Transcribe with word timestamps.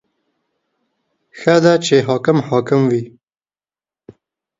•ښه 1.39 1.55
ده 1.63 1.73
چې 1.85 1.95
حاکم 2.07 2.37
حاکم 2.49 2.81
وي. 2.91 3.03